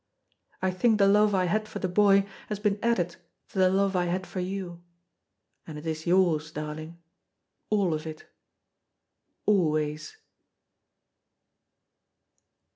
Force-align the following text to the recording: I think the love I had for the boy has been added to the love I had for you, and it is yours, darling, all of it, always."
I 0.63 0.71
think 0.71 0.97
the 0.97 1.07
love 1.07 1.35
I 1.35 1.45
had 1.45 1.67
for 1.67 1.77
the 1.77 1.87
boy 1.87 2.27
has 2.49 2.57
been 2.57 2.79
added 2.81 3.17
to 3.49 3.59
the 3.59 3.69
love 3.69 3.95
I 3.95 4.05
had 4.05 4.25
for 4.25 4.39
you, 4.39 4.81
and 5.67 5.77
it 5.77 5.85
is 5.85 6.07
yours, 6.07 6.49
darling, 6.49 6.97
all 7.69 7.93
of 7.93 8.07
it, 8.07 8.25
always." 9.45 10.17